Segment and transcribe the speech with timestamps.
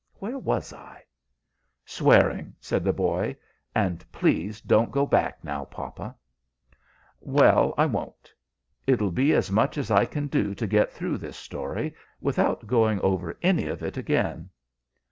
[0.15, 1.03] Where was I?"
[1.85, 3.35] "Swearing," said the boy.
[3.75, 6.15] "And please don't go back, now, papa."
[7.19, 8.33] "Well, I won't.
[8.87, 12.99] It'll be as much as I can do to get through this story, without going
[13.01, 14.49] over any of it again.